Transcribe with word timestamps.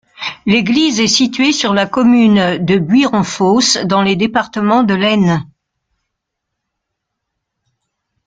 L'église 0.47 0.99
est 0.99 1.07
située 1.07 1.51
sur 1.51 1.75
la 1.75 1.85
commune 1.85 2.57
de 2.65 2.79
Buironfosse, 2.79 3.77
dans 3.85 4.01
le 4.01 4.15
département 4.15 4.81
de 4.81 4.95
l'Aisne. 4.95 5.45